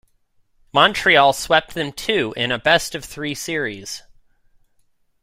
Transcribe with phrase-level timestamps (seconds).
[0.73, 4.01] Montreal swept them too in a best-of-three series.